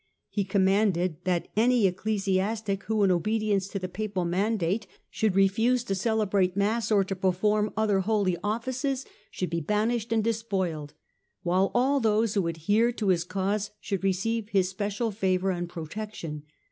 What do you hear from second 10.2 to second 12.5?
de spoiled: while all those who